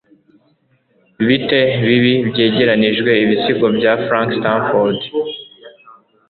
bite 1.27 1.61
bibi 1.87 2.13
byegeranijwe 2.29 3.11
ibisigo 3.23 3.65
bya 3.77 3.93
frank 4.05 4.29
stanford 4.39 4.99